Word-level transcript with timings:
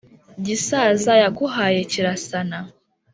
gisaza 0.45 1.11
yaguhaye 1.23 1.79
kirasana 1.91 2.59